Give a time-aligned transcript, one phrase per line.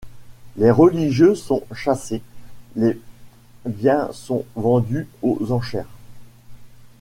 [0.57, 2.23] Les religieux sont chassés,
[2.75, 2.99] les
[3.67, 5.89] biens sont vendus aux enchères.